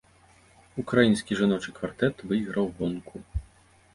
Украінскі 0.83 1.37
жаночы 1.41 1.75
квартэт 1.77 2.23
выйграў 2.31 2.65
гонку. 2.79 3.17